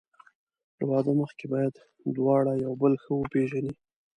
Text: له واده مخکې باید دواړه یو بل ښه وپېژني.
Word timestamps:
له 0.77 0.83
واده 0.91 1.11
مخکې 1.21 1.45
باید 1.53 1.73
دواړه 2.15 2.51
یو 2.65 2.71
بل 2.81 2.93
ښه 3.03 3.11
وپېژني. 3.15 3.73